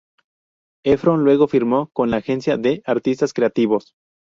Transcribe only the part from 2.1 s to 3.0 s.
Agencia de